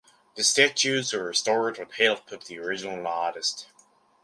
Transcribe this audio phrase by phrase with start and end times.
[0.33, 3.67] The statues were restored with help of the original artist.